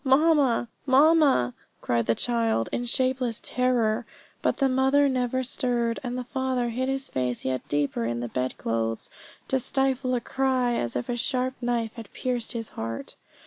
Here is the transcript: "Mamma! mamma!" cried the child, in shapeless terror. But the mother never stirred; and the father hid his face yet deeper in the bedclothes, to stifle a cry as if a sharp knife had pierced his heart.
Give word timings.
"Mamma! 0.03 0.67
mamma!" 0.87 1.53
cried 1.79 2.07
the 2.07 2.15
child, 2.15 2.69
in 2.71 2.85
shapeless 2.87 3.39
terror. 3.39 4.03
But 4.41 4.57
the 4.57 4.67
mother 4.67 5.07
never 5.07 5.43
stirred; 5.43 5.99
and 6.01 6.17
the 6.17 6.23
father 6.23 6.69
hid 6.69 6.89
his 6.89 7.07
face 7.07 7.45
yet 7.45 7.67
deeper 7.69 8.05
in 8.07 8.19
the 8.19 8.27
bedclothes, 8.27 9.11
to 9.47 9.59
stifle 9.59 10.15
a 10.15 10.19
cry 10.19 10.73
as 10.73 10.95
if 10.95 11.07
a 11.07 11.15
sharp 11.15 11.53
knife 11.61 11.93
had 11.97 12.11
pierced 12.13 12.53
his 12.53 12.69
heart. 12.69 13.15